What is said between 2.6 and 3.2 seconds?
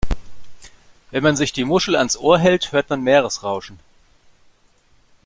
hört man